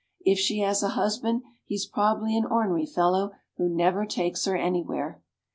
If 0.25 0.39
she 0.39 0.57
has 0.61 0.81
a 0.81 0.87
husband 0.97 1.43
he 1.63 1.75
is 1.75 1.85
probably 1.85 2.35
an 2.35 2.45
"ornery" 2.45 2.87
fellow 2.87 3.33
who 3.57 3.69
never 3.69 4.03
takes 4.07 4.45
her 4.45 4.57
anywhere. 4.57 5.21